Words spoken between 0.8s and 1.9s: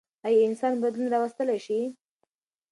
بدلون راوستلی شي؟